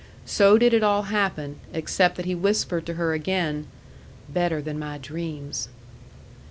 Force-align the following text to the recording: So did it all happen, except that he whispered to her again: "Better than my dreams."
So 0.25 0.57
did 0.57 0.73
it 0.73 0.81
all 0.81 1.03
happen, 1.13 1.59
except 1.73 2.15
that 2.17 2.25
he 2.25 2.33
whispered 2.33 2.87
to 2.87 2.95
her 2.95 3.13
again: 3.13 3.67
"Better 4.33 4.59
than 4.59 4.79
my 4.79 4.97
dreams." 4.97 5.69